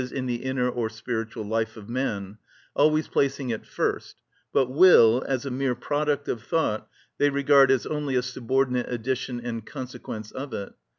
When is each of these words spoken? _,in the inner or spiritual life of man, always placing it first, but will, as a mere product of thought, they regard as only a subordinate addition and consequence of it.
_,in 0.11 0.25
the 0.25 0.37
inner 0.43 0.67
or 0.67 0.89
spiritual 0.89 1.43
life 1.45 1.77
of 1.77 1.87
man, 1.87 2.35
always 2.75 3.07
placing 3.07 3.51
it 3.51 3.67
first, 3.67 4.15
but 4.51 4.65
will, 4.67 5.23
as 5.27 5.45
a 5.45 5.51
mere 5.51 5.75
product 5.75 6.27
of 6.27 6.41
thought, 6.41 6.87
they 7.19 7.29
regard 7.29 7.69
as 7.69 7.85
only 7.85 8.15
a 8.15 8.23
subordinate 8.23 8.89
addition 8.91 9.39
and 9.39 9.63
consequence 9.63 10.31
of 10.31 10.55
it. 10.55 10.73